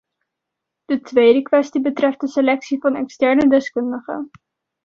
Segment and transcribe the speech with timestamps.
[0.85, 4.29] De tweede kwestie betreft de selectie van externe deskundigen.